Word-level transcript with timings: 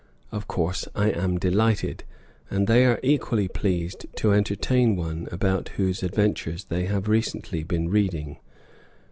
Of 0.31 0.47
course 0.47 0.87
I 0.95 1.11
am 1.11 1.37
delighted, 1.37 2.05
and 2.49 2.65
they 2.65 2.87
are 2.87 2.99
equally 3.03 3.47
pleased 3.47 4.07
to 4.15 4.33
entertain 4.33 4.95
one 4.95 5.27
about 5.31 5.69
whose 5.77 6.01
adventures 6.01 6.63
they 6.63 6.85
have 6.85 7.07
recently 7.07 7.61
been 7.63 7.87
reading. 7.87 8.39